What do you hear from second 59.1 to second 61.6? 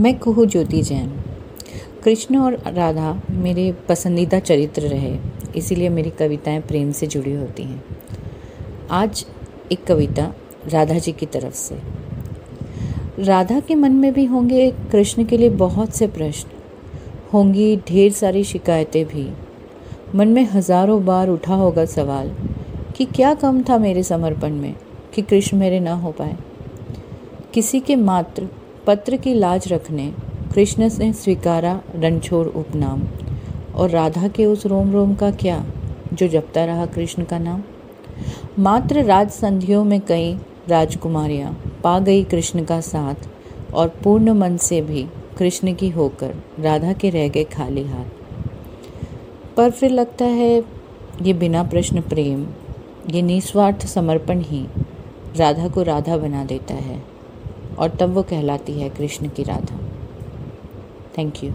की Radha. Thank you